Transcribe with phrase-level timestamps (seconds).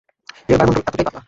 [0.49, 1.19] এর বায়ুমন্ডল এতটাই পাতলা।